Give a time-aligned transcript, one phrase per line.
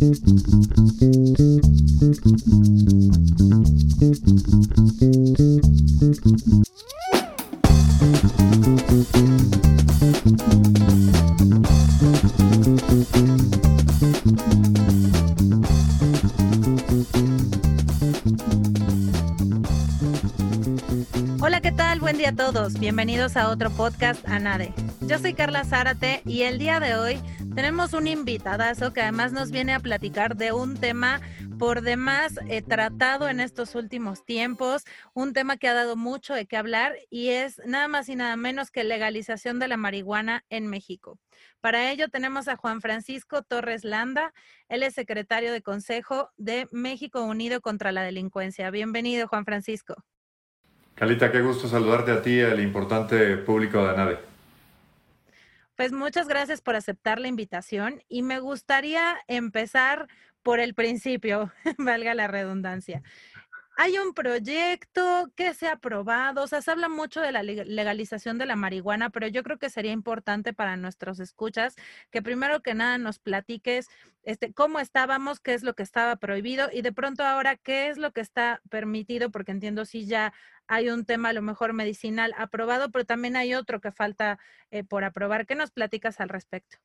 [0.00, 0.16] Hola,
[21.60, 22.00] ¿qué tal?
[22.00, 22.78] Buen día a todos.
[22.78, 24.72] Bienvenidos a otro podcast ANADE.
[25.02, 27.20] Yo soy Carla Zárate y el día de hoy
[27.54, 31.20] tenemos un invitadazo que además nos viene a platicar de un tema
[31.58, 36.46] por demás eh, tratado en estos últimos tiempos, un tema que ha dado mucho de
[36.46, 40.68] qué hablar y es nada más y nada menos que legalización de la marihuana en
[40.68, 41.18] México.
[41.60, 44.32] Para ello tenemos a Juan Francisco Torres Landa,
[44.68, 48.70] él es secretario de Consejo de México Unido contra la Delincuencia.
[48.70, 49.96] Bienvenido, Juan Francisco.
[50.94, 54.29] Calita, qué gusto saludarte a ti y al importante público de ANADE.
[55.80, 60.08] Pues muchas gracias por aceptar la invitación y me gustaría empezar
[60.42, 63.02] por el principio, valga la redundancia.
[63.82, 68.36] Hay un proyecto que se ha aprobado, o sea, se habla mucho de la legalización
[68.36, 71.76] de la marihuana, pero yo creo que sería importante para nuestros escuchas
[72.10, 73.88] que primero que nada nos platiques
[74.22, 77.96] este, cómo estábamos, qué es lo que estaba prohibido y de pronto ahora qué es
[77.96, 80.34] lo que está permitido, porque entiendo si ya
[80.66, 84.38] hay un tema a lo mejor medicinal aprobado, pero también hay otro que falta
[84.70, 85.46] eh, por aprobar.
[85.46, 86.76] ¿Qué nos platicas al respecto?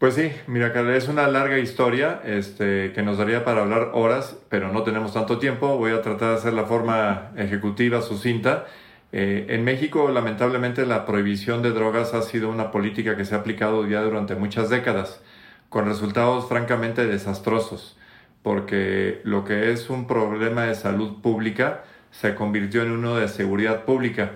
[0.00, 4.72] Pues sí, mira, es una larga historia este, que nos daría para hablar horas, pero
[4.72, 5.76] no tenemos tanto tiempo.
[5.76, 8.64] Voy a tratar de hacer la forma ejecutiva, sucinta.
[9.12, 13.38] Eh, en México, lamentablemente, la prohibición de drogas ha sido una política que se ha
[13.40, 15.20] aplicado ya durante muchas décadas,
[15.68, 17.98] con resultados francamente desastrosos,
[18.42, 23.84] porque lo que es un problema de salud pública, se convirtió en uno de seguridad
[23.84, 24.30] pública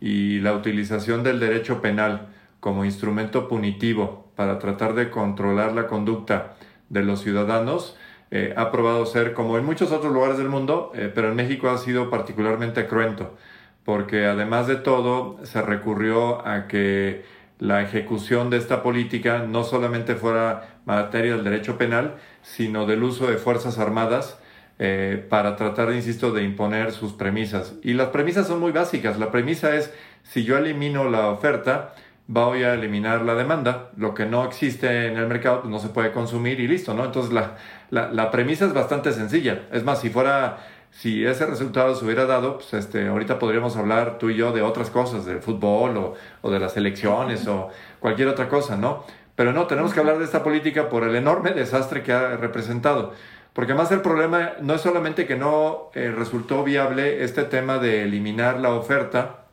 [0.00, 6.54] y la utilización del derecho penal como instrumento punitivo para tratar de controlar la conducta
[6.88, 7.96] de los ciudadanos
[8.30, 11.68] eh, ha probado ser, como en muchos otros lugares del mundo, eh, pero en México
[11.68, 13.36] ha sido particularmente cruento,
[13.84, 17.24] porque además de todo se recurrió a que
[17.58, 23.26] la ejecución de esta política no solamente fuera materia del derecho penal, sino del uso
[23.26, 24.38] de fuerzas armadas
[24.78, 27.74] eh, para tratar, insisto, de imponer sus premisas.
[27.82, 29.18] Y las premisas son muy básicas.
[29.18, 31.94] La premisa es, si yo elimino la oferta,
[32.32, 33.90] voy a eliminar la demanda.
[33.96, 37.04] Lo que no existe en el mercado pues no se puede consumir y listo, ¿no?
[37.04, 37.56] Entonces la,
[37.90, 39.62] la, premisa es bastante sencilla.
[39.72, 40.58] Es más, si fuera,
[40.92, 44.62] si ese resultado se hubiera dado, pues este, ahorita podríamos hablar tú y yo de
[44.62, 47.68] otras cosas, del fútbol o, o de las elecciones o
[47.98, 49.04] cualquier otra cosa, ¿no?
[49.34, 53.12] Pero no, tenemos que hablar de esta política por el enorme desastre que ha representado.
[53.54, 58.04] Porque además el problema no es solamente que no eh, resultó viable este tema de
[58.04, 59.46] eliminar la oferta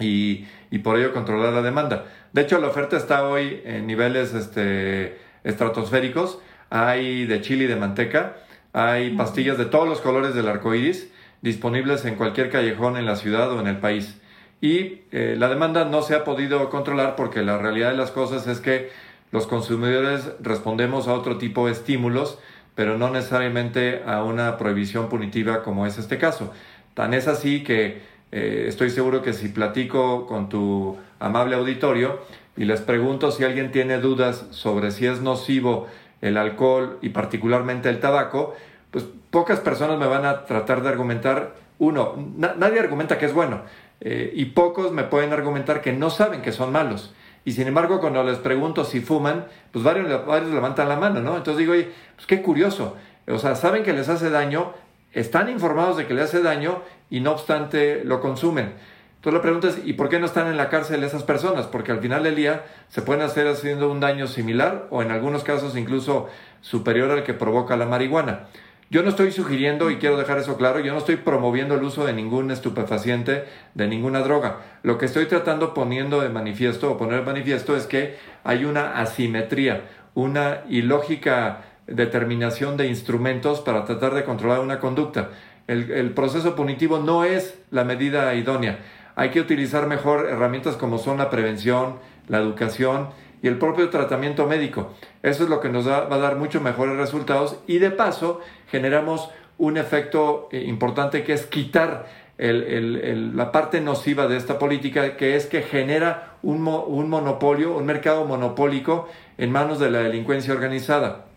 [0.00, 0.46] y,
[0.78, 2.06] por ello controlar la demanda.
[2.32, 6.38] De hecho, la oferta está hoy en niveles este, estratosféricos.
[6.70, 8.36] Hay de chile y de manteca,
[8.72, 11.10] hay pastillas de todos los colores del arco iris
[11.42, 14.20] disponibles en cualquier callejón en la ciudad o en el país.
[14.60, 18.46] Y eh, la demanda no se ha podido controlar porque la realidad de las cosas
[18.46, 18.90] es que
[19.32, 22.38] los consumidores respondemos a otro tipo de estímulos
[22.74, 26.52] pero no necesariamente a una prohibición punitiva como es este caso.
[26.94, 28.00] Tan es así que
[28.32, 32.20] eh, estoy seguro que si platico con tu amable auditorio
[32.56, 35.86] y les pregunto si alguien tiene dudas sobre si es nocivo
[36.20, 38.54] el alcohol y particularmente el tabaco,
[38.90, 43.62] pues pocas personas me van a tratar de argumentar, uno, nadie argumenta que es bueno,
[44.00, 47.14] eh, y pocos me pueden argumentar que no saben que son malos.
[47.44, 51.36] Y sin embargo, cuando les pregunto si fuman, pues varios, levantan la mano, ¿no?
[51.36, 52.96] Entonces digo, oye, pues qué curioso.
[53.26, 54.74] O sea, saben que les hace daño,
[55.12, 58.72] están informados de que les hace daño y no obstante lo consumen.
[59.16, 61.66] Entonces la pregunta es, ¿y por qué no están en la cárcel esas personas?
[61.66, 65.44] Porque al final del día se pueden hacer haciendo un daño similar o en algunos
[65.44, 66.28] casos incluso
[66.62, 68.46] superior al que provoca la marihuana.
[68.92, 72.06] Yo no estoy sugiriendo, y quiero dejar eso claro, yo no estoy promoviendo el uso
[72.06, 73.44] de ningún estupefaciente,
[73.74, 74.62] de ninguna droga.
[74.82, 78.98] Lo que estoy tratando poniendo de manifiesto o poner de manifiesto es que hay una
[78.98, 79.82] asimetría,
[80.14, 85.30] una ilógica determinación de instrumentos para tratar de controlar una conducta.
[85.70, 88.80] El, proceso punitivo no es la medida idónea.
[89.14, 94.48] Hay que utilizar mejor herramientas como son la prevención, la educación y el propio tratamiento
[94.48, 94.92] médico.
[95.22, 99.30] Eso es lo que nos va a dar mucho mejores resultados y de paso generamos
[99.58, 102.06] un efecto eh, importante que es quitar
[102.36, 108.24] la parte nociva de esta política, que es que genera un, un monopolio, un mercado
[108.24, 109.08] monopólico
[109.38, 111.29] en manos de la delincuencia organizada.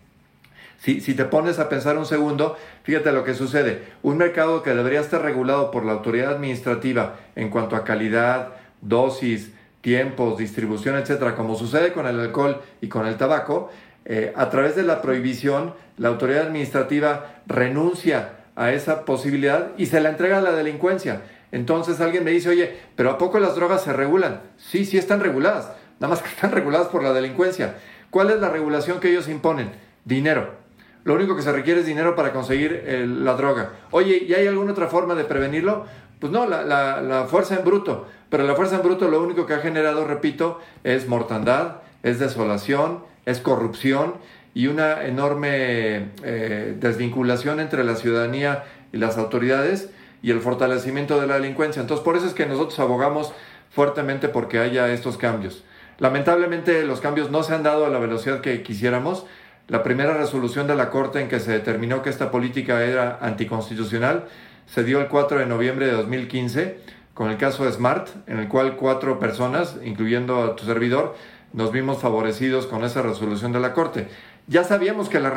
[0.83, 3.83] Si, te pones a pensar un segundo, fíjate lo que sucede.
[4.01, 8.50] Un mercado que debería estar regulado por la autoridad administrativa en cuanto a calidad,
[8.81, 13.71] dosis, tiempos, distribución, etcétera, como sucede con el alcohol y con el tabaco,
[14.03, 20.01] eh, a través de la prohibición, la autoridad administrativa renuncia a esa posibilidad y se
[20.01, 21.21] la entrega a la delincuencia.
[21.53, 24.41] Entonces alguien me dice, oye, pero ¿a poco las drogas se regulan?
[24.57, 25.71] Sí, sí están reguladas,
[26.01, 27.77] nada más que están reguladas por la delincuencia.
[28.09, 29.71] ¿Cuál es la regulación que ellos imponen?
[30.03, 30.62] Dinero.
[31.03, 33.71] Lo único que se requiere es dinero para conseguir la droga.
[33.91, 35.85] Oye, ¿y hay alguna otra forma de prevenirlo?
[36.19, 38.07] Pues no, la, fuerza en bruto.
[38.29, 43.03] Pero la fuerza en bruto lo único que ha generado, repito, es mortandad, es desolación,
[43.25, 44.13] es corrupción
[44.53, 48.63] y una enorme eh, desvinculación entre la ciudadanía
[48.94, 49.89] y las autoridades
[50.21, 51.81] y el fortalecimiento de la delincuencia.
[51.81, 53.33] Entonces, por eso es que nosotros abogamos
[53.69, 55.65] fuertemente porque haya estos cambios.
[56.00, 59.25] Lamentablemente los cambios no se han dado a la velocidad que quisiéramos.
[59.68, 64.25] La primera resolución de la Corte en que se determinó que esta política era anticonstitucional
[64.65, 66.77] se dio el 4 de noviembre de 2015
[67.13, 71.15] con el caso Smart, en el cual cuatro personas, incluyendo a tu servidor,
[71.54, 74.07] nos vimos favorecidos con esa resolución de la Corte.
[74.48, 75.30] Ya sabíamos que la,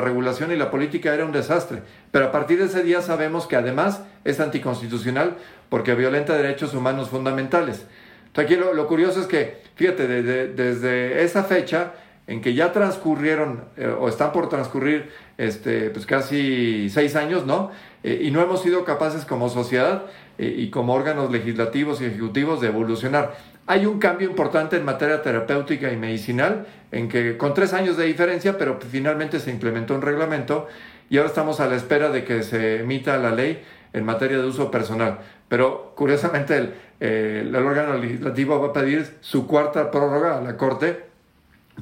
[0.00, 3.56] regulación y la política era un desastre, pero a partir de ese día sabemos que
[3.56, 5.36] además es anticonstitucional
[5.70, 7.86] porque violenta derechos humanos fundamentales.
[8.26, 11.92] Entonces aquí lo, curioso es que, fíjate, desde esa fecha
[12.26, 17.70] en que ya transcurrieron eh, o están por transcurrir este, pues casi seis años, ¿no?
[18.02, 20.04] Eh, y no hemos sido capaces como sociedad
[20.38, 23.36] eh, y como órganos legislativos y ejecutivos de evolucionar.
[23.66, 28.04] Hay un cambio importante en materia terapéutica y medicinal, en que con tres años de
[28.06, 30.66] diferencia, pero finalmente se implementó un reglamento
[31.10, 33.62] y ahora estamos a la espera de que se emita la ley
[33.92, 35.18] en materia de uso personal.
[35.48, 41.13] Pero curiosamente el, el órgano legislativo va a pedir su cuarta prórroga a la Corte,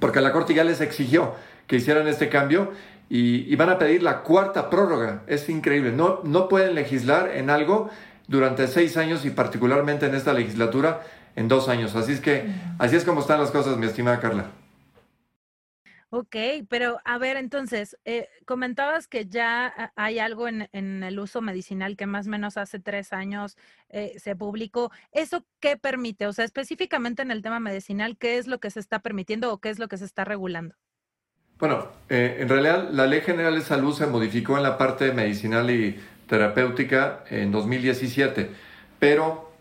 [0.01, 1.35] porque la Corte ya les exigió
[1.67, 2.73] que hicieran este cambio
[3.09, 5.23] y, van a pedir la cuarta prórroga.
[5.27, 5.93] Es increíble.
[5.93, 7.91] No, no pueden legislar en algo
[8.27, 11.03] durante seis años y particularmente en esta legislatura
[11.37, 11.95] en dos años.
[11.95, 12.47] Así es que
[12.79, 14.47] así es como están las cosas, mi estimada Carla.
[16.15, 16.37] Ok,
[16.69, 20.69] pero a ver, entonces, eh, comentabas que ya hay algo en,
[21.03, 23.57] el uso medicinal que más o menos hace tres años
[23.89, 24.93] eh, se publicó.
[25.13, 26.27] ¿Eso qué permite?
[26.27, 29.57] O sea, específicamente en el tema medicinal, ¿qué es lo que se está permitiendo o
[29.57, 30.75] qué es lo que se está regulando?
[31.59, 35.71] Bueno, eh, en realidad la Ley General de Salud se modificó en la parte medicinal
[35.71, 35.99] y
[36.29, 38.51] terapéutica en 2017,
[38.99, 39.52] pero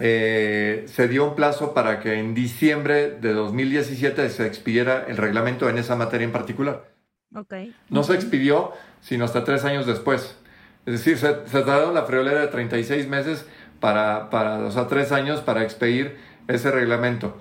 [0.00, 5.68] eh, se dio un plazo para que en diciembre de 2017 se expidiera el reglamento
[5.68, 6.90] en esa materia en particular.
[7.34, 7.74] Okay.
[7.90, 10.36] No se expidió sino hasta tres años después.
[10.86, 13.46] Es decir, se, se tardaron la friolera de 36 meses
[13.80, 16.16] para, para, o sea, tres años para expedir
[16.48, 17.36] ese reglamento.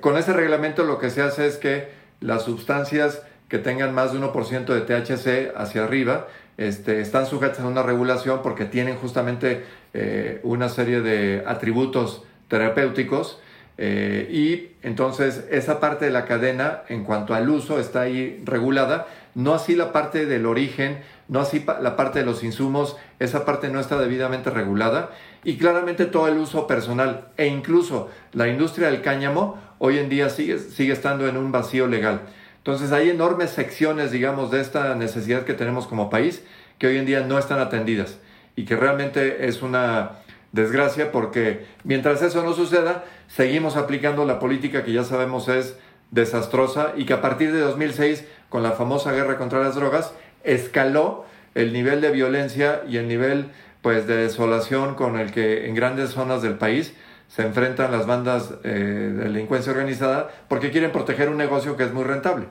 [0.00, 1.88] Con ese reglamento lo que se hace es que
[2.20, 7.66] las sustancias que tengan más de 1% de THC hacia arriba este, están sujetas a
[7.66, 9.64] una regulación porque tienen justamente
[9.94, 13.40] eh, una serie de atributos terapéuticos
[13.82, 19.06] eh, y entonces esa parte de la cadena en cuanto al uso está ahí regulada,
[19.34, 20.98] no así la parte del origen,
[21.28, 25.10] no así la parte de los insumos, esa parte no está debidamente regulada
[25.44, 30.28] y claramente todo el uso personal e incluso la industria del cáñamo hoy en día
[30.28, 32.20] sigue, sigue estando en un vacío legal.
[32.60, 36.42] Entonces hay enormes secciones, digamos, de esta necesidad que tenemos como país
[36.78, 38.18] que hoy en día no están atendidas
[38.54, 40.18] y que realmente es una
[40.52, 45.76] desgracia porque mientras eso no suceda, seguimos aplicando la política que ya sabemos es
[46.10, 50.12] desastrosa y que a partir de 2006, con la famosa guerra contra las drogas,
[50.44, 51.24] escaló
[51.54, 53.46] el nivel de violencia y el nivel
[53.80, 56.92] pues de desolación con el que en grandes zonas del país
[57.30, 61.92] se enfrentan las bandas eh, de delincuencia organizada porque quieren proteger un negocio que es
[61.92, 62.48] muy rentable.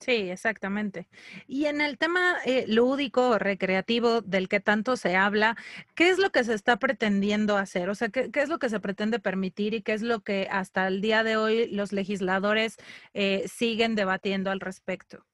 [0.00, 1.08] Sí, exactamente.
[1.46, 5.56] Y en el tema eh, lúdico, recreativo, del que tanto se habla,
[5.94, 7.88] ¿qué es lo que se está pretendiendo hacer?
[7.90, 10.86] O sea, ¿qué, es lo que se pretende permitir y qué es lo que hasta
[10.88, 12.76] el día de hoy los legisladores
[13.12, 15.24] eh, siguen debatiendo al respecto?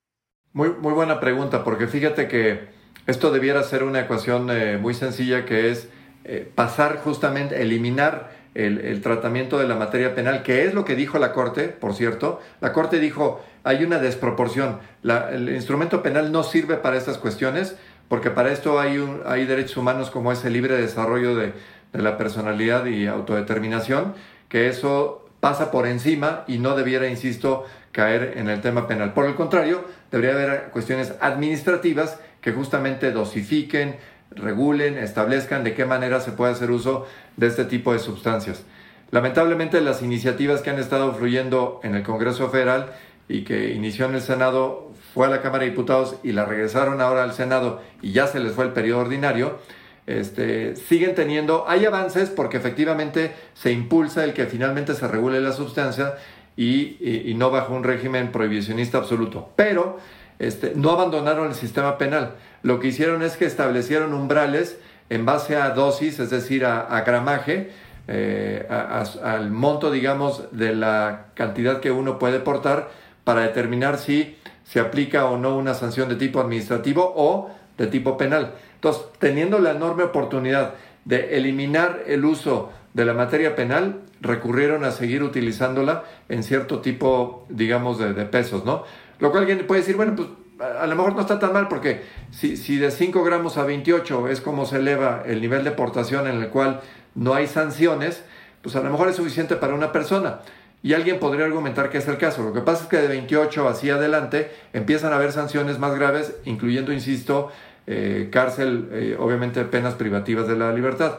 [0.53, 2.69] Muy, muy buena pregunta, porque fíjate que
[3.07, 4.51] esto debiera ser una ecuación
[4.81, 5.89] muy sencilla que es
[6.25, 11.19] eh, pasar justamente, eliminar el, tratamiento de la materia penal, que es lo que dijo
[11.19, 12.41] la Corte, por cierto.
[12.61, 14.81] La Corte dijo, hay una desproporción.
[15.03, 17.77] el instrumento penal no sirve para estas cuestiones,
[18.09, 21.53] porque para esto hay, hay derechos humanos como ese libre desarrollo de,
[21.93, 24.15] de la personalidad y autodeterminación,
[24.49, 29.13] que eso pasa por encima y no debiera, insisto, caer en el tema penal.
[29.15, 33.97] Por el contrario, debería haber cuestiones administrativas que justamente dosifiquen,
[34.31, 37.07] regulen, establezcan de qué manera se puede hacer uso
[37.37, 38.65] de este tipo de sustancias.
[39.11, 42.93] Lamentablemente las iniciativas que han estado fluyendo en el Congreso Federal
[43.29, 47.01] y que inició en el Senado fue a la Cámara de Diputados y la regresaron
[47.01, 49.59] ahora al Senado y ya se les fue el periodo ordinario,
[50.07, 55.53] este, siguen teniendo, hay avances porque efectivamente se impulsa el que finalmente se regule la
[55.53, 56.15] sustancia
[56.57, 59.51] y, no bajo un régimen prohibicionista absoluto.
[59.57, 59.99] Pero
[60.39, 62.35] este, no abandonaron el sistema penal.
[62.63, 67.71] Lo que hicieron es que establecieron umbrales en base a dosis, es decir, a, gramaje,
[68.07, 72.91] eh, al monto, digamos, de la cantidad que uno puede portar
[73.25, 78.17] para determinar si se aplica o no una sanción de tipo administrativo o de tipo
[78.17, 78.53] penal.
[78.75, 80.75] Entonces, teniendo la enorme oportunidad
[81.05, 87.47] de eliminar el uso de la materia penal, recurrieron a seguir utilizándola en cierto tipo,
[87.49, 88.85] digamos, de, pesos, ¿no?
[89.19, 90.29] Lo cual alguien puede decir, bueno, pues
[90.61, 94.29] a lo mejor no está tan mal porque si, si de 5 gramos a 28
[94.29, 96.81] es como se eleva el nivel de portación en el cual
[97.15, 98.23] no hay sanciones,
[98.63, 100.41] pues a lo mejor es suficiente para una persona.
[100.83, 102.43] Y alguien podría argumentar que es el caso.
[102.43, 106.35] Lo que pasa es que de 28 hacia adelante empiezan a haber sanciones más graves,
[106.45, 107.51] incluyendo, insisto,
[107.87, 111.19] eh, cárcel, eh, obviamente penas privativas de la libertad.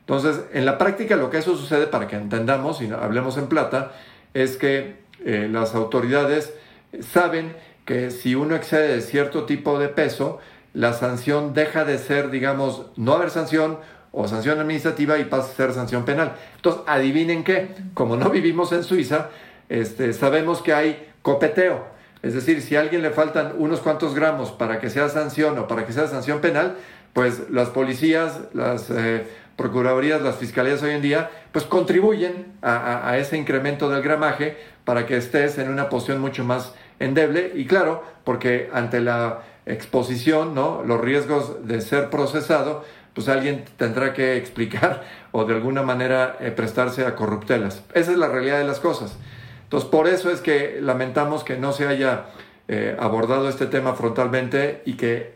[0.00, 3.92] Entonces, en la práctica lo que eso sucede, para que entendamos y hablemos en plata,
[4.34, 6.52] es que eh, las autoridades
[7.00, 10.38] saben que si uno excede de cierto tipo de peso,
[10.74, 13.78] la sanción deja de ser, digamos, no haber sanción
[14.12, 16.34] o sanción administrativa y pasa a ser sanción penal.
[16.56, 19.30] Entonces, adivinen qué, como no vivimos en Suiza,
[19.68, 21.86] este, sabemos que hay copeteo.
[22.22, 25.66] Es decir, si a alguien le faltan unos cuantos gramos para que sea sanción o
[25.66, 26.76] para que sea sanción penal,
[27.12, 33.36] pues las policías, las eh, procuradurías, las fiscalías hoy en día, pues contribuyen a, ese
[33.36, 38.70] incremento del gramaje para que estés en una posición mucho más endeble y claro, porque
[38.72, 40.82] ante la exposición, ¿no?
[40.84, 46.50] los riesgos de ser procesado, pues alguien tendrá que explicar o de alguna manera eh,
[46.50, 47.82] prestarse a corruptelas.
[47.94, 49.16] Esa es la realidad de las cosas.
[49.64, 52.26] Entonces, por eso es que lamentamos que no se haya
[52.68, 55.34] eh, abordado este tema frontalmente y que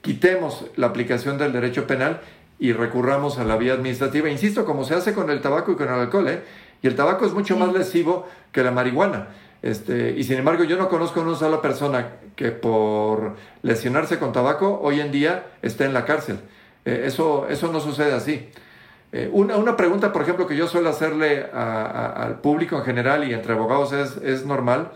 [0.00, 2.20] quitemos la aplicación del derecho penal
[2.58, 5.88] y recurramos a la vía administrativa, insisto, como se hace con el tabaco y con
[5.88, 6.42] el alcohol, ¿eh?
[6.82, 9.28] y el tabaco es mucho más lesivo que la marihuana.
[9.66, 14.30] Este, y sin embargo, yo no conozco a una sola persona que por lesionarse con
[14.30, 16.38] tabaco hoy en día esté en la cárcel.
[16.84, 18.48] Eh, eso, eso no sucede así.
[19.10, 23.34] Eh, una, una, pregunta, por ejemplo, que yo suelo hacerle al público en general y
[23.34, 24.92] entre abogados es, es normal,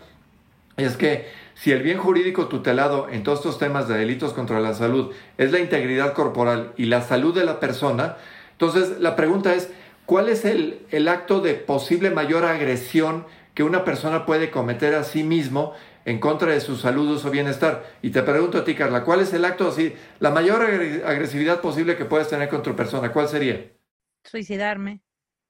[0.77, 4.73] es que si el bien jurídico tutelado en todos estos temas de delitos contra la
[4.73, 8.15] salud es la integridad corporal y la salud de la persona,
[8.53, 9.69] entonces la pregunta es,
[10.05, 13.25] ¿cuál es el, el acto de posible mayor agresión
[13.61, 17.29] que una persona puede cometer a sí mismo en contra de su salud o su
[17.29, 17.83] bienestar?
[18.01, 20.63] Y te pregunto a ti, Carla, ¿cuál es el acto así, la mayor
[21.05, 23.11] agresividad posible que puedes tener contra tu persona?
[23.11, 23.71] ¿Cuál sería?
[24.23, 25.01] Suicidarme.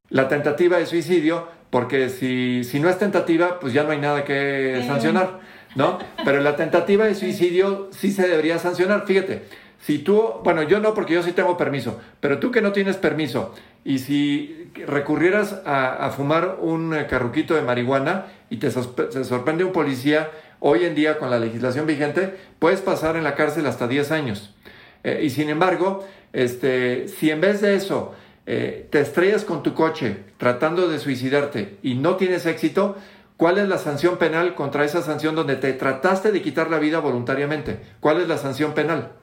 [0.09, 4.25] La tentativa de suicidio, porque si, si no es tentativa, pues ya no hay nada
[4.25, 5.39] que sancionar.
[5.75, 5.97] ¿no?
[6.25, 9.05] Pero la tentativa de suicidio sí se debería sancionar.
[9.05, 9.43] Fíjate,
[9.79, 12.97] si tú, bueno, yo no porque yo sí tengo permiso, pero tú que no tienes
[12.97, 20.29] permiso y si recurrieras a, fumar un carruquito de marihuana y te, sorprende un policía
[20.59, 24.55] hoy en día con la legislación vigente, puedes pasar en la cárcel hasta 10 años.
[25.03, 28.13] Eh, y sin embargo, este, si en vez de eso
[28.45, 32.97] eh, te estrellas con tu coche tratando de suicidarte y no tienes éxito,
[33.41, 36.99] ¿Cuál es la sanción penal contra esa sanción donde te trataste de quitar la vida
[36.99, 37.81] voluntariamente?
[37.99, 39.13] ¿Cuál es la sanción penal?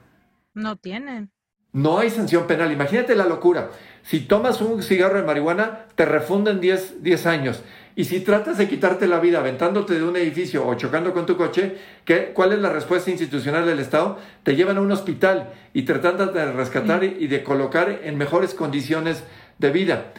[0.53, 1.31] No tienen.
[1.71, 2.71] No hay sanción penal.
[2.71, 3.69] Imagínate la locura.
[4.03, 7.63] Si tomas un cigarro de marihuana, te refunden 10, 10 años.
[7.95, 11.35] Y si tratas de quitarte la vida aventándote de un edificio o chocando con tu
[11.35, 14.17] coche, ¿qué, ¿cuál es la respuesta institucional del Estado?
[14.43, 18.53] Te llevan a un hospital y te tratan de rescatar y de colocar en mejores
[18.53, 19.23] condiciones
[19.57, 20.13] de vida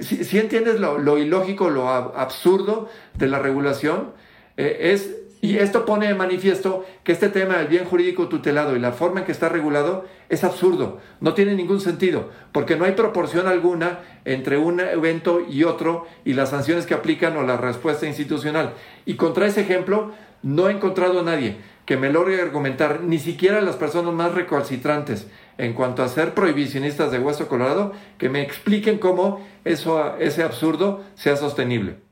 [0.00, 4.12] si, entiendes lo, ilógico, lo absurdo de la regulación,
[4.56, 8.78] eh, es, y esto pone de manifiesto que este tema del bien jurídico tutelado y
[8.78, 12.92] la forma en que está regulado es absurdo, no tiene ningún sentido, porque no hay
[12.92, 18.06] proporción alguna entre un evento y otro y las sanciones que aplican o la respuesta
[18.06, 18.74] institucional.
[19.04, 20.12] Y contra ese ejemplo
[20.44, 21.56] no he encontrado a nadie
[21.86, 25.26] que me logre argumentar, ni siquiera las personas más recalcitrantes
[25.58, 31.02] en cuanto a ser prohibicionistas de hueso colorado, que me expliquen cómo eso, ese absurdo
[31.16, 32.11] sea sostenible.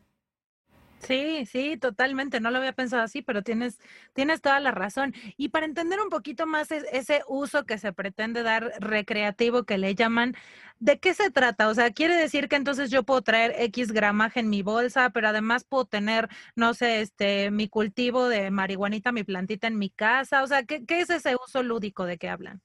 [1.00, 2.40] Sí, sí, totalmente.
[2.40, 3.78] No lo había pensado así, pero tienes,
[4.12, 5.14] tienes toda la razón.
[5.38, 9.95] Y para entender un poquito más ese uso que se pretende dar recreativo que le
[9.95, 10.35] llaman,
[10.78, 11.69] ¿de qué se trata?
[11.69, 15.28] O sea, quiere decir que entonces yo puedo traer X gramaje en mi bolsa, pero
[15.28, 20.42] además puedo tener, no sé, este, mi cultivo de marihuanita, mi plantita en mi casa.
[20.42, 22.61] O sea, ¿qué, qué es ese uso lúdico de que hablan?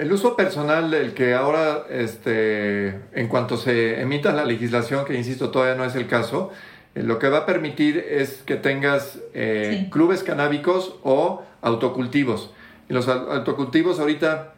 [0.00, 5.50] El uso personal del que ahora, este, en cuanto se emita la legislación, que insisto
[5.50, 6.50] todavía no es el caso,
[6.94, 12.50] eh, lo que va a permitir es que tengas eh, clubes canábicos o autocultivos.
[12.88, 14.54] En los autocultivos ahorita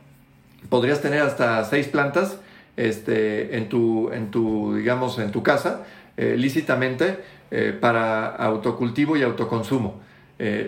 [0.69, 2.39] podrías tener hasta seis plantas
[2.77, 5.83] este, en, tu, en tu, digamos, en tu casa.
[6.17, 7.19] eh, lícitamente
[7.51, 10.01] eh, para autocultivo y autoconsumo.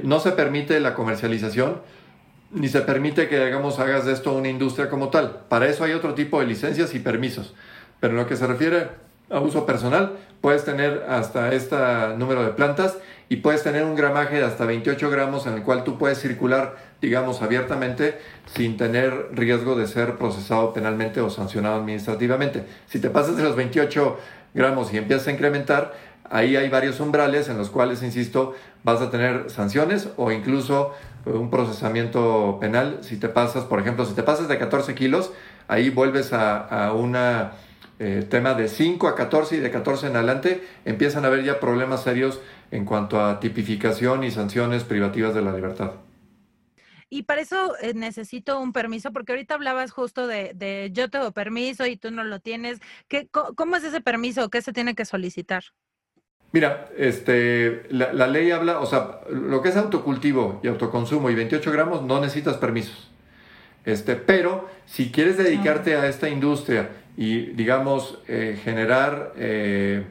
[0.02, 1.81] no se permite la comercialización
[2.54, 5.40] ni se permite que digamos, hagas de esto una industria como tal.
[5.49, 7.52] Para eso hay otro tipo de licencias y permisos.
[8.00, 8.88] Pero en lo que se refiere
[9.28, 11.76] a uso personal, puedes tener hasta este
[12.16, 15.82] número de plantas y puedes tener un gramaje de hasta 28 gramos en el cual
[15.82, 18.18] tú puedes circular, digamos, abiertamente
[18.54, 22.64] sin tener riesgo de ser procesado penalmente o sancionado administrativamente.
[22.87, 24.18] Si te pasas de los 28
[24.52, 25.94] gramos y empiezas a incrementar,
[26.31, 30.93] ahí hay varios umbrales en los cuales, insisto, vas a tener sanciones o incluso
[31.25, 32.99] un procesamiento penal.
[33.02, 35.33] Si te pasas, por ejemplo, si te pasas de 14 kilos,
[35.69, 37.52] ahí vuelves a, a una
[38.00, 41.61] eh, tema de 5 a 14 y de 14 en adelante, empiezan a haber ya
[41.61, 42.40] problemas serios
[42.73, 45.93] en cuanto a tipificación y sanciones privativas de la libertad.
[47.09, 51.87] Y para eso eh, necesito un permiso, porque ahorita hablabas justo de, yo tengo permiso
[51.87, 52.81] y tú no lo tienes.
[53.07, 54.50] ¿Qué, ¿Cómo es ese permiso?
[54.50, 55.62] ¿Qué se tiene que solicitar?
[56.54, 61.34] Mira, este, la, la, ley habla, o sea, lo que es autocultivo y autoconsumo y
[61.34, 63.11] 28 gramos no necesitas permisos.
[63.84, 70.04] Este, pero si quieres dedicarte a esta industria y, digamos, eh, generar eh,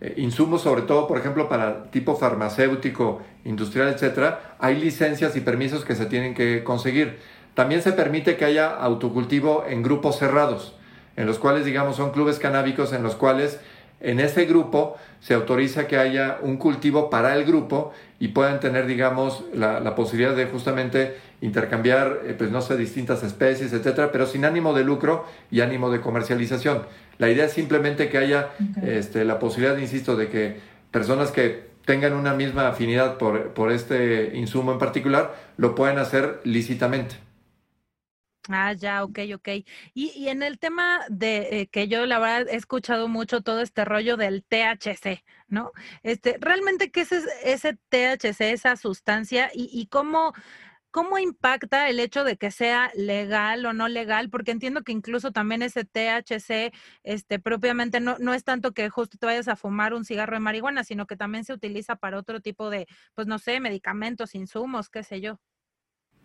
[0.00, 5.84] eh, insumos, sobre todo, por ejemplo, para tipo farmacéutico, industrial, etcétera, hay licencias y permisos
[5.84, 7.18] que se tienen que conseguir.
[7.52, 10.74] También se permite que haya autocultivo en grupos cerrados,
[11.16, 13.60] en los cuales, digamos, son clubes canábicos en los cuales
[14.00, 18.86] en ese grupo se autoriza que haya un cultivo para el grupo y puedan tener,
[18.86, 24.44] digamos, la, posibilidad de justamente intercambiar, eh, pues no sé, distintas especies, etcétera, pero sin
[24.44, 26.82] ánimo de lucro y ánimo de comercialización.
[27.18, 28.50] La idea es simplemente que haya
[28.82, 30.56] este, la posibilidad, insisto, de que
[30.90, 36.40] personas que tengan una misma afinidad por, por este insumo en particular lo puedan hacer
[36.44, 37.16] lícitamente.
[38.48, 39.48] Ah, ya, ok, ok.
[39.94, 43.60] Y, y en el tema de eh, que yo la verdad he escuchado mucho todo
[43.60, 45.72] este rollo del THC, ¿no?
[46.02, 50.32] Este, realmente, ¿qué es ese THC, esa sustancia y, y cómo,
[50.92, 54.30] cómo impacta el hecho de que sea legal o no legal?
[54.30, 56.72] Porque entiendo que incluso también ese THC,
[57.04, 60.40] este, propiamente no, no es tanto que justo te vayas a fumar un cigarro de
[60.40, 64.88] marihuana, sino que también se utiliza para otro tipo de, pues no sé, medicamentos, insumos,
[64.90, 65.40] qué sé yo.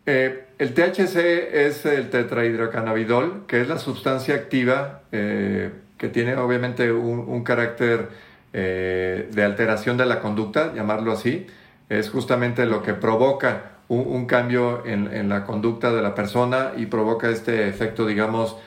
[0.06, 1.18] Eh, el THC
[1.52, 8.10] es el tetrahidrocannabidol, que es la sustancia activa eh, que tiene obviamente un, carácter
[8.54, 11.48] eh, de alteración de la conducta, llamarlo así.
[11.90, 17.30] Es justamente lo que provoca un, cambio en, la conducta de la persona y provoca
[17.30, 18.58] este efecto, digamos,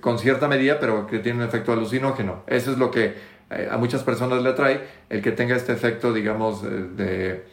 [0.00, 2.42] con cierta medida, pero que tiene un efecto alucinógeno.
[2.46, 3.14] Eso es lo que
[3.70, 7.44] a muchas personas le atrae, el que tenga este efecto, digamos, de eh,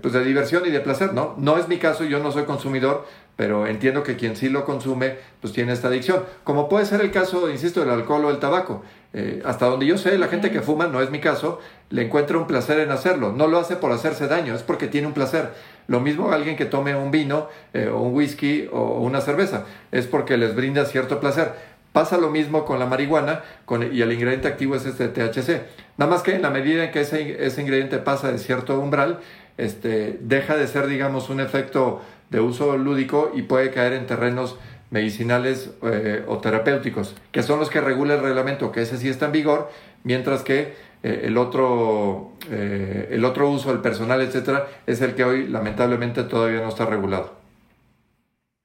[0.00, 1.34] pues de diversión y de placer, ¿no?
[1.38, 5.16] No es mi caso, yo no soy consumidor, pero entiendo que quien sí lo consume,
[5.40, 6.24] pues tiene esta adicción.
[6.44, 8.82] Como puede ser el caso, insisto, del alcohol o el tabaco.
[9.12, 12.38] Eh, hasta donde yo sé, la gente que fuma, no es mi caso, le encuentra
[12.38, 13.32] un placer en hacerlo.
[13.32, 15.50] No lo hace por hacerse daño, es porque tiene un placer.
[15.86, 20.06] Lo mismo alguien que tome un vino eh, o un whisky o una cerveza, es
[20.06, 21.52] porque les brinda cierto placer.
[21.92, 25.62] Pasa lo mismo con la marihuana con, y el ingrediente activo es este THC.
[25.96, 29.20] Nada más que en la medida en que ese, ese ingrediente pasa de cierto umbral,
[29.58, 34.56] este, deja de ser, digamos, un efecto de uso lúdico y puede caer en terrenos
[34.90, 39.26] medicinales eh, o terapéuticos, que son los que regula el reglamento, que ese sí está
[39.26, 39.70] en vigor,
[40.04, 45.24] mientras que eh, el, otro, eh, el otro uso, el personal, etcétera, es el que
[45.24, 47.43] hoy lamentablemente todavía no está regulado.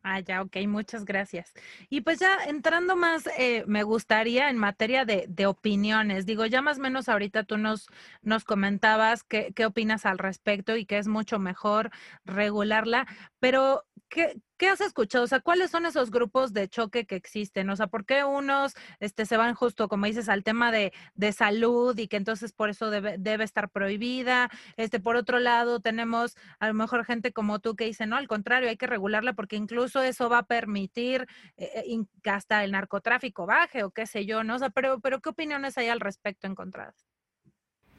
[0.02, 1.54] Ah, ya, ok, muchas gracias.
[1.90, 6.62] Y pues ya entrando más, eh, me gustaría en materia de, de, opiniones, digo, ya
[6.62, 7.88] más o menos ahorita tú nos,
[8.22, 11.92] nos comentabas qué, qué opinas al respecto y que es mucho mejor
[12.24, 13.08] regularla,
[13.40, 15.24] pero ¿qué, ¿qué has escuchado?
[15.24, 17.70] O sea, ¿cuáles son esos grupos de choque que existen?
[17.70, 20.92] O sea, ¿por qué unos este, se van justo, como dices, al tema de,
[21.32, 24.50] salud y que entonces por eso debe, debe, estar prohibida?
[24.78, 28.28] Este, por otro lado, tenemos a lo mejor gente como tú que dice, no, al
[28.28, 31.86] contrario, hay que regularla porque incluso eso va a permitir eh,
[32.24, 34.56] que hasta el narcotráfico baje o qué sé yo, ¿no?
[34.56, 37.19] O sea, pero, pero ¿qué opiniones hay al respecto encontradas?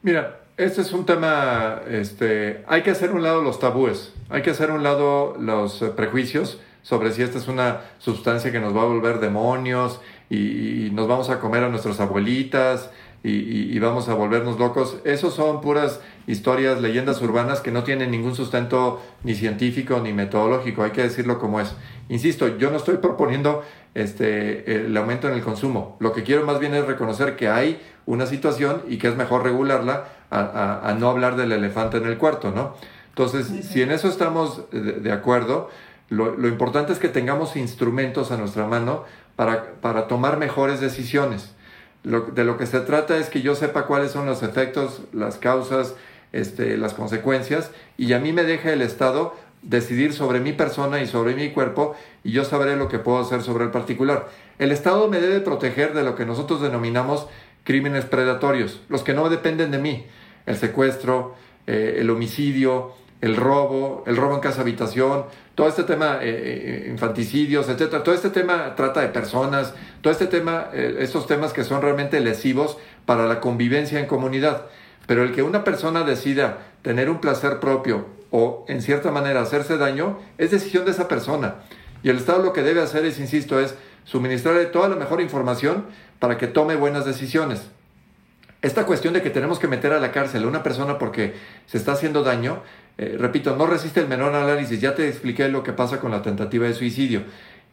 [0.03, 4.49] Mira, este es un tema, este, hay que hacer un lado los tabúes, hay que
[4.49, 8.81] hacer un lado los eh, prejuicios sobre si esta es una sustancia que nos va
[8.81, 12.89] a volver demonios y, nos vamos a comer a nuestras abuelitas
[13.23, 14.97] y, vamos a volvernos locos.
[15.03, 20.81] Esos son puras historias, leyendas urbanas que no tienen ningún sustento ni científico ni metodológico,
[20.81, 21.75] hay que decirlo como es.
[22.09, 25.97] Insisto, yo no estoy proponiendo este, el aumento en el consumo.
[25.99, 29.43] Lo que quiero más bien es reconocer que hay una situación y que es mejor
[29.43, 32.75] regularla a, no hablar del elefante en el cuarto, ¿no?
[33.09, 35.69] Entonces, si en eso estamos de, acuerdo,
[36.09, 39.03] lo, importante es que tengamos instrumentos a nuestra mano
[39.35, 41.53] para, para tomar mejores decisiones.
[42.03, 45.95] de lo que se trata es que yo sepa cuáles son los efectos, las causas,
[46.31, 51.07] este, las consecuencias, y a mí me deja el Estado decidir sobre mi persona y
[51.07, 54.27] sobre mi cuerpo, y yo sabré lo que puedo hacer sobre el particular.
[54.59, 57.27] El Estado me debe proteger de lo que nosotros denominamos
[57.63, 60.05] crímenes predatorios, los que no dependen de mí,
[60.45, 61.35] el secuestro,
[61.67, 66.89] eh, el homicidio, el robo, el robo en casa habitación, todo este tema, eh, eh,
[66.89, 71.83] infanticidios, etcétera, todo este tema trata de personas, todo este tema, estos temas que son
[71.83, 74.65] realmente lesivos para la convivencia en comunidad.
[75.05, 79.77] Pero el que una persona decida tener un placer propio o en cierta manera hacerse
[79.77, 81.55] daño es decisión de esa persona.
[82.01, 85.85] Y el Estado lo que debe hacer es, insisto, es suministrarle toda la mejor información
[86.19, 87.69] para que tome buenas decisiones.
[88.61, 91.33] Esta cuestión de que tenemos que meter a la cárcel a una persona porque
[91.65, 92.61] se está haciendo daño,
[92.97, 94.79] eh, repito, no resiste el menor análisis.
[94.79, 97.23] Ya te expliqué lo que pasa con la tentativa de suicidio.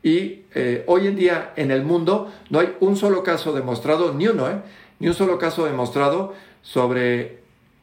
[0.03, 4.29] Y eh, hoy en día en el mundo no hay un solo caso demostrado, ni
[4.29, 4.61] uno, ¿eh?
[4.99, 7.41] ni un solo caso demostrado sobre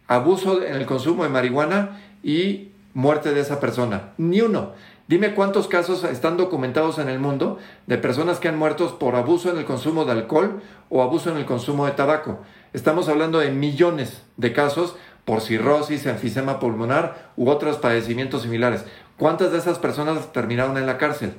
[0.08, 4.14] abuso en el consumo de marihuana y muerte de esa persona.
[4.18, 4.72] Ni uno.
[5.08, 9.52] Dime cuántos casos están documentados en el mundo de personas que han muerto por abuso
[9.52, 12.40] en el consumo de alcohol o abuso en el consumo de tabaco.
[12.74, 18.86] Estamos hablando de millones de casos por cirrosis, enfisema pulmonar u otros padecimientos similares.
[19.18, 21.36] ¿Cuántas de esas personas terminaron en la cárcel?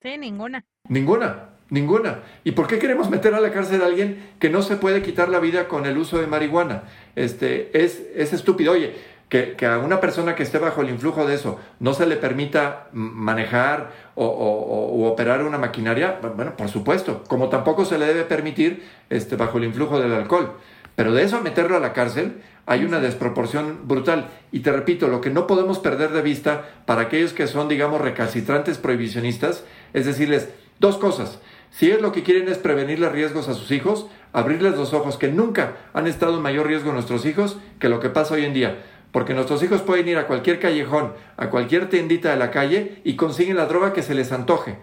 [0.00, 0.64] Sí, ninguna.
[0.88, 2.20] Ninguna, ninguna.
[2.44, 5.28] ¿Y por qué queremos meter a la cárcel a alguien que no se puede quitar
[5.28, 6.84] la vida con el uso de marihuana?
[7.16, 8.72] Este, es, es estúpido.
[8.72, 8.94] Oye,
[9.28, 12.88] que, a una persona que esté bajo el influjo de eso no se le permita
[12.92, 19.36] manejar o, operar una maquinaria, bueno, por supuesto, como tampoco se le debe permitir este,
[19.36, 20.52] bajo el influjo del alcohol.
[20.94, 24.28] Pero de eso a meterlo a la cárcel hay una desproporción brutal.
[24.52, 28.00] Y te repito, lo que no podemos perder de vista para aquellos que son, digamos,
[28.00, 30.48] recalcitrantes prohibicionistas, es decirles
[30.78, 31.40] dos cosas.
[31.74, 35.28] Si es lo que quieren es prevenirle riesgos a sus hijos, abrirles los ojos que
[35.28, 38.78] nunca han estado en mayor riesgo nuestros hijos que lo que pasa hoy en día
[39.14, 43.14] porque nuestros hijos pueden ir a cualquier callejón, a cualquier tiendita de la calle y
[43.14, 44.76] consiguen la droga que se les antoje.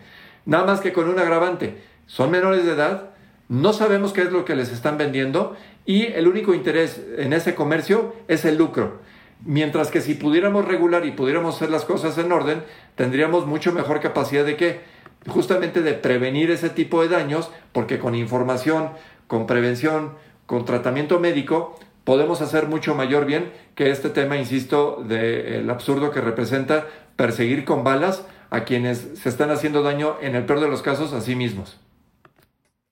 [0.46, 1.82] Nada más que con un agravante.
[2.06, 3.10] Son menores de edad,
[3.50, 7.56] no sabemos qué es lo que les están vendiendo y el único interés en ese
[7.56, 9.02] comercio es el lucro.
[9.44, 12.64] Mientras que si pudiéramos regular y pudiéramos hacer las cosas en orden,
[12.96, 14.80] tendríamos mucho mejor capacidad de que
[15.28, 18.90] justamente de prevenir ese tipo de daños, porque con información,
[19.28, 20.14] con prevención,
[20.46, 26.22] con tratamiento médico, podemos hacer mucho mayor bien que este tema, insisto, del absurdo que
[26.22, 30.82] representa perseguir con balas a quienes se están haciendo daño, en el peor de los
[30.82, 31.80] casos, a sí mismos.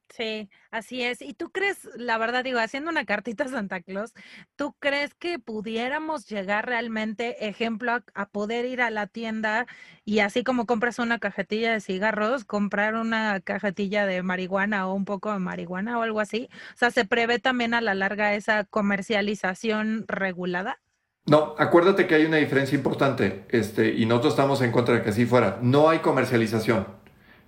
[0.10, 1.22] Sí, así es.
[1.22, 4.14] ¿Y tú crees, la verdad digo, haciendo una cartita a Santa Claus,
[4.56, 9.68] ¿tú crees que pudiéramos llegar realmente, ejemplo, a, poder ir a la tienda
[10.06, 15.06] y así como compras una cajetilla de cigarros, comprar una cajetilla de marihuana o un
[15.06, 16.50] poco de marihuana o algo así?
[16.74, 20.80] O sea, ¿se prevé también a la larga esa comercialización regulada?
[21.26, 25.12] No, acuérdate que hay una diferencia importante, este, y nosotros estamos en contra de que
[25.12, 25.60] así fuera.
[25.62, 26.88] No hay comercialización.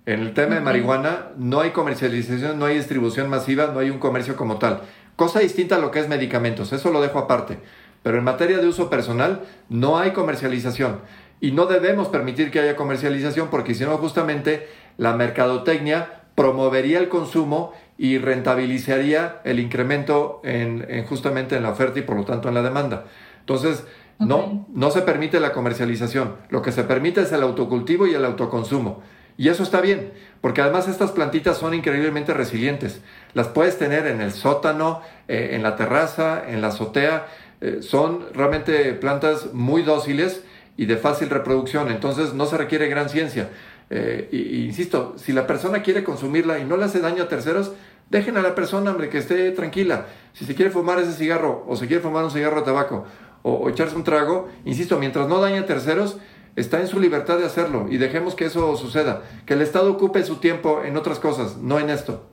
[0.04, 4.00] En el tema de marihuana no hay comercialización, no hay distribución masiva, no hay un
[4.00, 4.80] comercio como tal.
[5.14, 7.60] Cosa distinta a lo que es medicamentos, eso lo dejo aparte.
[8.02, 10.98] Pero en materia de uso personal no hay comercialización.
[11.40, 17.08] Y no debemos permitir que haya comercialización porque si no justamente la mercadotecnia promovería el
[17.08, 22.54] consumo y rentabilizaría el incremento en, justamente en la oferta y por lo tanto en
[22.54, 23.04] la demanda.
[23.38, 23.84] Entonces,
[24.18, 26.36] no, no se permite la comercialización.
[26.48, 29.02] Lo que se permite es el autocultivo y el autoconsumo.
[29.36, 33.00] Y eso está bien, porque además estas plantitas son increíblemente resilientes.
[33.34, 37.26] Las puedes tener en el sótano, eh, en la terraza, en la azotea.
[37.60, 40.42] Eh, son realmente plantas muy dóciles
[40.76, 43.48] y de fácil reproducción, entonces no se requiere gran ciencia.
[43.90, 47.72] Eh, y, insisto, si la persona quiere consumirla y no le hace daño a terceros,
[48.08, 50.06] dejen a la persona, hombre, que esté tranquila.
[50.32, 53.04] Si se quiere fumar ese cigarro o se quiere fumar un cigarro de tabaco
[53.42, 56.16] o, echarse un trago, insisto, mientras no dañe a terceros,
[56.56, 60.22] está en su libertad de hacerlo y dejemos que eso suceda, que el Estado ocupe
[60.24, 62.28] su tiempo en otras cosas, no en esto.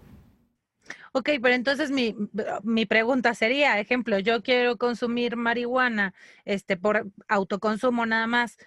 [1.12, 2.15] Ok, pero entonces mi,
[2.63, 6.13] mi, pregunta sería, ejemplo, yo quiero consumir marihuana
[6.45, 8.58] este, por autoconsumo nada más,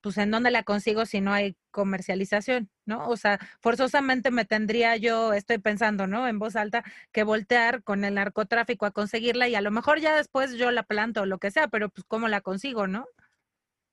[0.00, 2.70] pues ¿en dónde la consigo si no hay comercialización?
[2.86, 3.06] ¿No?
[3.08, 6.26] O sea, forzosamente me tendría yo, estoy pensando, ¿no?
[6.26, 10.16] En voz alta, que voltear con el narcotráfico a conseguirla y a lo mejor ya
[10.16, 13.06] después yo la planto o lo que sea, pero pues ¿cómo la consigo, no?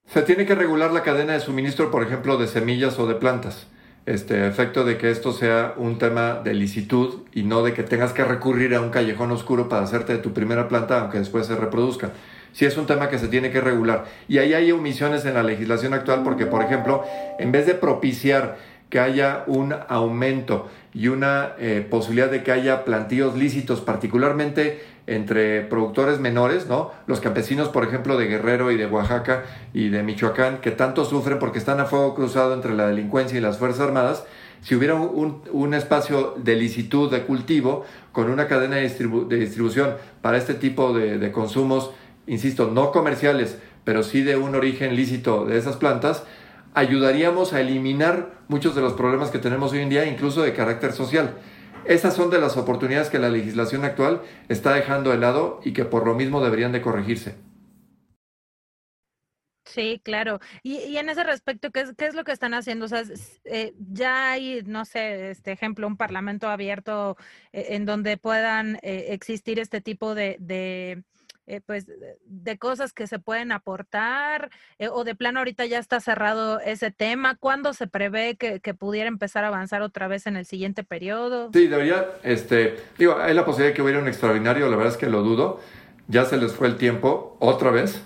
[0.08, 3.68] Se tiene que regular la cadena de suministro, por ejemplo, de semillas o de plantas.
[4.06, 8.14] Este efecto de que esto sea un tema de licitud y no de que tengas
[8.14, 11.58] que recurrir a un callejón oscuro para hacerte de tu primera planta, aunque después se
[11.58, 12.12] reproduzca.
[12.54, 14.06] Sí es un tema que se tiene que regular.
[14.30, 17.04] Y ahí hay omisiones en la legislación actual porque, por ejemplo,
[17.38, 18.58] en vez de propiciar
[18.90, 25.62] que haya un aumento y una eh, posibilidad de que haya plantíos lícitos, particularmente entre
[25.62, 26.92] productores menores, ¿no?
[27.08, 29.44] Los campesinos, por ejemplo, de Guerrero y de Oaxaca
[29.74, 33.42] y de Michoacán, que tanto sufren porque están a fuego cruzado entre la delincuencia y
[33.42, 34.26] las Fuerzas Armadas,
[34.62, 40.56] si hubiera un, espacio de licitud de cultivo con una cadena de, distribución para este
[40.56, 41.92] tipo de consumos,
[42.26, 46.24] insisto, no comerciales, pero sí de un origen lícito de esas plantas,
[46.74, 50.92] ayudaríamos a eliminar muchos de los problemas que tenemos hoy en día, incluso de carácter
[50.92, 51.36] social.
[51.88, 55.86] Esas son de las oportunidades que la legislación actual está dejando de lado y que
[55.86, 57.36] por lo mismo deberían de corregirse.
[59.64, 60.40] Sí, claro.
[60.64, 62.86] Y, en ese respecto, ¿qué es, ¿qué es, lo que están haciendo?
[62.86, 63.04] O sea,
[63.46, 67.18] eh, ya hay, no sé, este ejemplo, un parlamento abierto
[67.52, 71.04] eh, en donde puedan eh, existir este tipo de,
[71.50, 71.86] eh, pues,
[72.26, 76.92] de cosas que se pueden aportar eh, o de plano ahorita ya está cerrado ese
[76.92, 77.36] tema?
[77.36, 81.50] ¿Cuándo se prevé que, pudiera empezar a avanzar otra vez en el siguiente periodo?
[81.54, 84.98] Sí, debería, este, digo, hay la posibilidad de que hubiera un extraordinario, la verdad es
[84.98, 85.62] que lo dudo,
[86.10, 88.02] ya se les fue el tiempo otra vez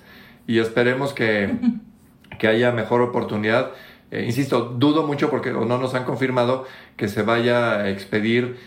[0.45, 1.51] y esperemos que,
[2.39, 3.71] que haya mejor oportunidad.
[4.11, 8.57] Eh, insisto, dudo mucho porque no nos han confirmado que se vaya a expedir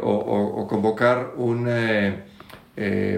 [0.00, 2.22] o, convocar un eh,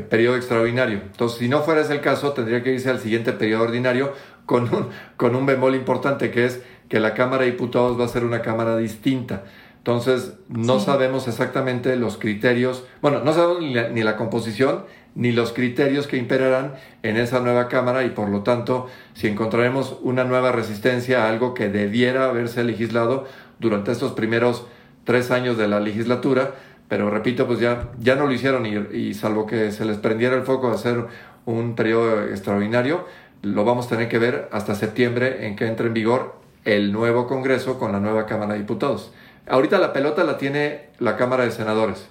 [0.09, 1.01] periodo extraordinario.
[1.03, 4.13] Entonces, si no fuera ese el caso, tendría que irse al siguiente periodo ordinario
[4.47, 8.09] con un, con un bemol importante, que es que la Cámara de Diputados va a
[8.09, 9.45] ser una Cámara distinta.
[9.81, 16.07] Entonces, no sabemos exactamente los criterios, bueno, no sabemos ni la, composición ni los criterios
[16.07, 21.25] que imperarán en esa nueva Cámara y por lo tanto, si encontraremos una nueva resistencia
[21.25, 23.25] a algo que debiera haberse legislado
[23.59, 24.67] durante estos primeros
[25.05, 26.57] tres años de la legislatura,
[26.91, 30.43] pero repito, pues ya, ya no lo hicieron y, salvo que se les prendiera el
[30.43, 31.07] foco de hacer
[31.47, 33.07] un periodo extraordinario,
[33.43, 37.29] lo vamos a tener que ver hasta septiembre en que entre en vigor el nuevo
[37.29, 39.13] Congreso con la nueva Cámara de Diputados.
[39.47, 42.09] Ahorita la pelota la tiene la Cámara de Senadores,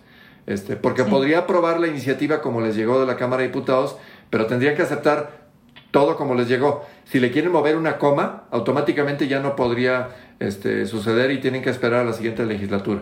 [0.47, 3.97] este, porque podría aprobar la iniciativa como les llegó de la Cámara de Diputados,
[4.29, 5.41] pero tendrían que aceptar
[5.91, 6.85] todo como les llegó.
[7.03, 11.69] Si le quieren mover una coma, automáticamente ya no podría este, suceder y tienen que
[11.69, 13.01] esperar a la siguiente legislatura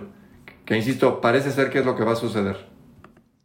[0.68, 2.58] que insisto, parece ser que es lo que va a suceder.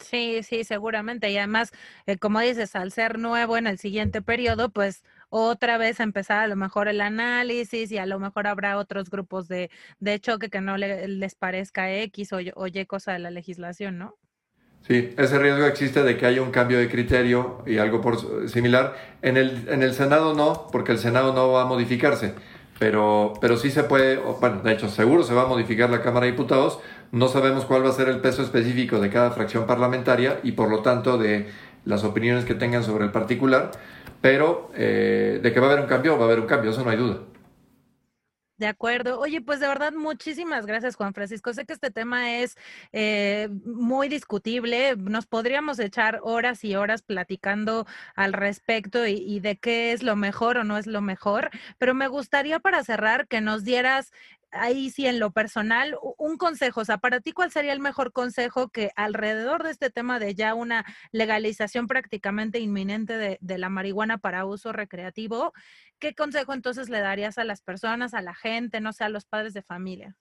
[0.00, 1.30] Sí, sí, seguramente.
[1.30, 1.70] Y además,
[2.06, 6.48] eh, como dices, al ser nuevo en el siguiente periodo, pues otra vez empezar a
[6.48, 10.60] lo mejor el análisis y a lo mejor habrá otros grupos de, de choque que
[10.60, 14.18] no les parezca X o, o Y cosa de la legislación, ¿no?
[14.86, 18.96] Sí, ese riesgo existe de que haya un cambio de criterio y algo por similar.
[19.22, 22.34] En el, en el Senado no, porque el Senado no va a modificarse,
[22.80, 26.26] pero, pero sí se puede, bueno, de hecho seguro se va a modificar la Cámara
[26.26, 26.80] de Diputados,
[27.12, 30.70] no sabemos cuál va a ser el peso específico de cada fracción parlamentaria y por
[30.70, 31.46] lo tanto de
[31.84, 33.70] las opiniones que tengan sobre el particular,
[34.20, 36.82] pero eh, de que va a haber un cambio, va a haber un cambio, eso
[36.82, 37.18] no hay duda.
[38.62, 39.18] De acuerdo.
[39.18, 41.52] Oye, pues de verdad, muchísimas gracias, Juan Francisco.
[41.52, 42.56] Sé que este tema es
[42.92, 44.94] eh, muy discutible.
[44.96, 50.14] Nos podríamos echar horas y horas platicando al respecto y, y, de qué es lo
[50.14, 54.12] mejor o no es lo mejor, pero me gustaría para cerrar que nos dieras
[54.52, 58.12] ahí sí en lo personal, un consejo, o sea, para ti, ¿cuál sería el mejor
[58.12, 64.18] consejo que alrededor de este tema de ya una legalización prácticamente inminente de, la marihuana
[64.18, 65.52] para uso recreativo,
[65.98, 69.24] qué consejo entonces le darías a las personas, a la gente, no sé, a los
[69.24, 70.16] padres de familia?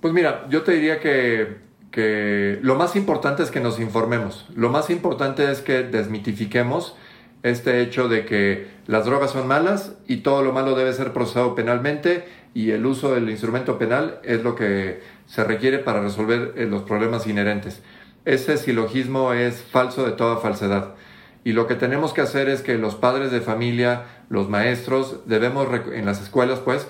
[0.00, 1.58] Pues mira, yo te diría que,
[1.90, 6.96] que lo más importante es que nos informemos, lo más importante es que desmitifiquemos
[7.42, 11.54] este hecho de que las drogas son malas y todo lo malo debe ser procesado
[11.54, 16.66] penalmente y el uso del instrumento penal es lo que se requiere para resolver eh,
[16.66, 17.82] los problemas inherentes.
[18.24, 20.94] Ese silogismo es falso de toda falsedad.
[21.44, 25.68] Y lo que tenemos que hacer es que los padres de familia, los maestros, debemos,
[25.92, 26.86] en las escuelas pues,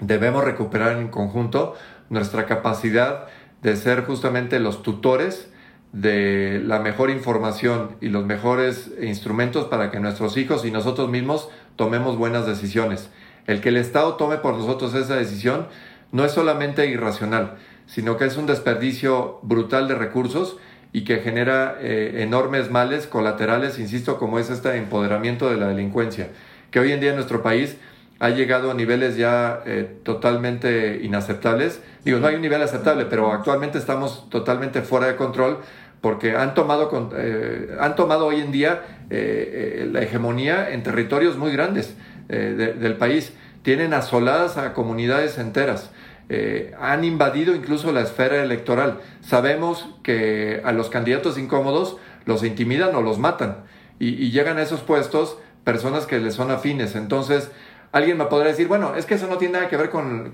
[0.00, 1.74] debemos recuperar en conjunto
[2.08, 3.26] nuestra capacidad
[3.62, 5.50] de ser justamente los tutores
[5.92, 11.50] de la mejor información y los mejores instrumentos para que nuestros hijos y nosotros mismos
[11.76, 13.10] tomemos buenas decisiones.
[13.46, 15.66] El que el Estado tome por nosotros esa decisión
[16.12, 20.56] no es solamente irracional, sino que es un desperdicio brutal de recursos
[20.92, 26.28] y que genera eh, enormes males colaterales, insisto, como es este empoderamiento de la delincuencia,
[26.70, 27.76] que hoy en día en nuestro país
[28.18, 31.80] ha llegado a niveles ya eh, totalmente inaceptables.
[32.04, 35.58] Digo, no hay un nivel aceptable, pero actualmente estamos totalmente fuera de control
[36.00, 41.94] porque han tomado, eh, han tomado hoy en día la hegemonía en territorios muy grandes.
[42.32, 43.32] Eh, del país.
[43.62, 45.90] Tienen asoladas a comunidades enteras.
[46.28, 49.00] Eh, han invadido incluso la esfera electoral.
[49.20, 53.64] Sabemos que a los candidatos incómodos los intimidan o los matan
[53.98, 56.94] y, llegan a esos puestos personas que les son afines.
[56.94, 57.50] Entonces,
[57.92, 60.32] Alguien me podrá decir, bueno, es que eso no tiene nada que ver con,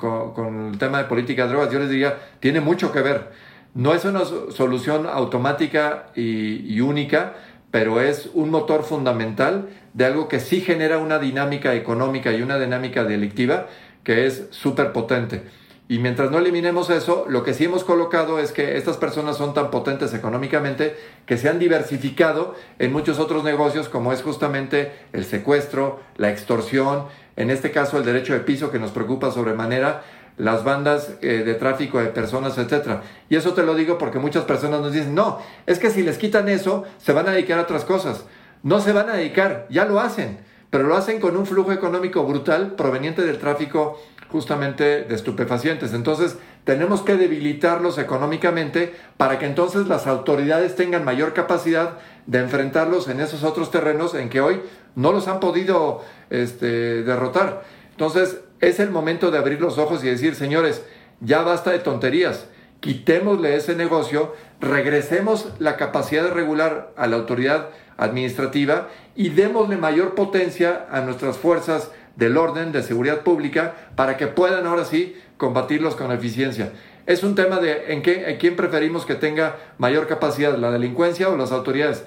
[0.70, 1.72] el tema de política de drogas.
[1.72, 3.32] Yo les diría, tiene mucho que ver.
[3.72, 7.32] No es una solución automática y, única,
[7.70, 12.58] pero es un motor fundamental de algo que sí genera una dinámica económica y una
[12.58, 13.66] dinámica delictiva
[14.04, 15.42] que es súper potente.
[15.88, 19.54] Y mientras no eliminemos eso, lo que sí hemos colocado es que estas personas son
[19.54, 25.24] tan potentes económicamente que se han diversificado en muchos otros negocios como es justamente el
[25.24, 27.06] secuestro, la extorsión,
[27.36, 30.02] en este caso el derecho de piso que nos preocupa sobremanera,
[30.36, 32.98] las bandas eh, de tráfico de personas, etc.
[33.30, 36.18] Y eso te lo digo porque muchas personas nos dicen, no, es que si les
[36.18, 38.26] quitan eso, se van a dedicar a otras cosas.
[38.66, 40.38] No se van a dedicar, ya lo hacen,
[40.70, 43.96] pero lo hacen con un flujo económico brutal proveniente del tráfico
[44.28, 45.94] justamente de estupefacientes.
[45.94, 53.06] Entonces, tenemos que debilitarlos económicamente para que entonces las autoridades tengan mayor capacidad de enfrentarlos
[53.06, 54.60] en esos otros terrenos en que hoy
[54.96, 57.62] no los han podido este, derrotar.
[57.92, 60.82] Entonces, es el momento de abrir los ojos y decir, señores,
[61.20, 62.48] ya basta de tonterías,
[62.80, 70.14] quitémosle ese negocio, regresemos la capacidad de regular a la autoridad administrativa y démosle mayor
[70.14, 75.96] potencia a nuestras fuerzas del orden de seguridad pública para que puedan ahora sí combatirlos
[75.96, 76.72] con eficiencia.
[77.06, 81.28] Es un tema de en, qué, en quién preferimos que tenga mayor capacidad, la delincuencia
[81.28, 82.04] o las autoridades.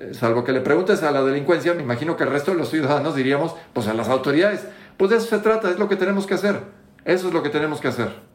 [0.00, 2.68] Eh, salvo que le preguntes a la delincuencia, me imagino que el resto de los
[2.68, 4.66] ciudadanos diríamos, pues a las autoridades.
[4.96, 6.60] Pues de eso se trata, es lo que tenemos que hacer.
[7.04, 8.33] Eso es lo que tenemos que hacer.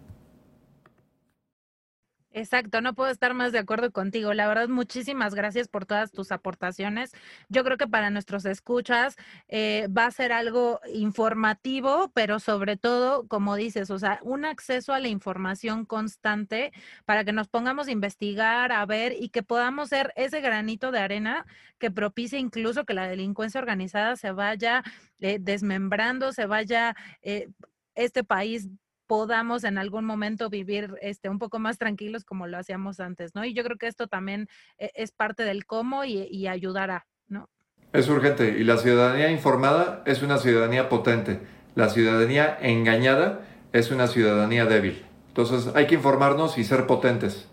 [2.31, 4.33] Exacto, no puedo estar más de acuerdo contigo.
[4.35, 7.11] La verdad, muchísimas gracias por todas tus aportaciones.
[7.49, 9.15] Yo creo que para nuestros escuchas
[9.47, 14.93] eh, va a ser algo informativo, pero sobre todo, como dices, o sea, un acceso
[14.93, 16.71] a la información constante
[17.05, 20.99] para que nos pongamos a investigar, a ver y que podamos ser ese granito de
[20.99, 21.47] arena
[21.79, 24.83] que propicie incluso que la delincuencia organizada se vaya
[25.19, 26.95] eh, desmembrando, se vaya...
[27.23, 27.49] Eh,
[27.95, 28.69] este país
[29.09, 33.43] podamos en algún momento vivir este, un poco más tranquilos como lo hacíamos antes, ¿no?
[33.43, 37.49] Y yo creo que esto también e, es parte del cómo y, ayudará, ¿no?
[37.91, 41.41] Es urgente y la ciudadanía informada es una ciudadanía potente.
[41.73, 43.41] La ciudadanía engañada
[43.73, 45.03] es una ciudadanía débil.
[45.29, 47.49] Entonces hay que informarnos y ser potentes.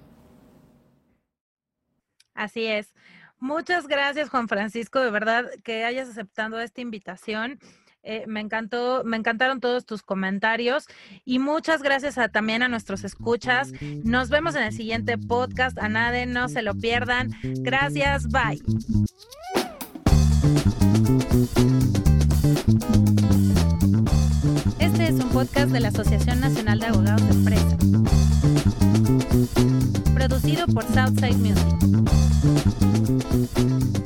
[2.34, 2.92] Así es.
[3.38, 7.58] Muchas gracias, Juan Francisco, de verdad que hayas aceptado esta invitación.
[8.08, 10.86] Eh, me encantó, me encantaron todos tus comentarios
[11.24, 13.72] y muchas gracias también a nuestros escuchas.
[14.04, 15.76] Nos vemos en el siguiente podcast.
[15.78, 17.32] A nadie, no se lo pierdan.
[17.42, 18.62] Gracias, bye.
[24.78, 27.76] Este es un podcast de la Asociación Nacional de Abogados de Empresa.
[30.14, 31.74] Producido por Southside Music.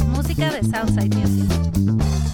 [0.06, 2.30] Música de Southside Music.